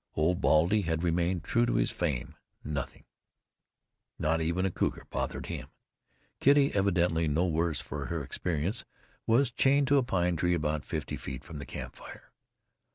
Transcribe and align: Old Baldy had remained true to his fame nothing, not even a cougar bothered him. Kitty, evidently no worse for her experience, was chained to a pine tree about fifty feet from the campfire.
Old 0.15 0.41
Baldy 0.41 0.81
had 0.81 1.03
remained 1.03 1.43
true 1.43 1.63
to 1.67 1.75
his 1.75 1.91
fame 1.91 2.33
nothing, 2.63 3.03
not 4.17 4.41
even 4.41 4.65
a 4.65 4.71
cougar 4.71 5.05
bothered 5.11 5.45
him. 5.45 5.67
Kitty, 6.39 6.73
evidently 6.73 7.27
no 7.27 7.45
worse 7.45 7.81
for 7.81 8.07
her 8.07 8.23
experience, 8.23 8.83
was 9.27 9.51
chained 9.51 9.87
to 9.89 9.97
a 9.97 10.03
pine 10.03 10.37
tree 10.37 10.55
about 10.55 10.85
fifty 10.87 11.17
feet 11.17 11.43
from 11.43 11.59
the 11.59 11.67
campfire. 11.67 12.31